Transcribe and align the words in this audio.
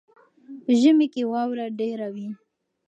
په 0.63 0.71
ژمي 0.81 1.07
کې 1.13 1.23
واوره 1.31 1.65
ډېره 1.79 2.07
وي. 2.15 2.29